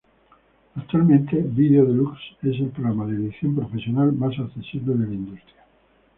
Actualmente 0.77 1.39
Video 1.39 1.85
deluxe 1.85 2.23
es 2.41 2.59
el 2.59 2.69
programa 2.69 3.05
de 3.05 3.17
edición 3.17 3.55
profesional 3.55 4.11
más 4.13 4.33
accesible 4.39 4.93
de 4.95 5.07
la 5.09 5.13
industria. 5.13 5.63